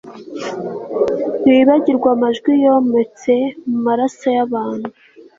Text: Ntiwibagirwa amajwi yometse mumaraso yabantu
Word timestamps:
Ntiwibagirwa 1.41 2.09
amajwi 2.15 2.51
yometse 2.63 3.33
mumaraso 3.69 4.27
yabantu 4.37 4.89